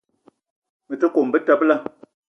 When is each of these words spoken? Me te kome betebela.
Me 0.87 0.95
te 0.99 1.13
kome 1.13 1.31
betebela. 1.33 1.75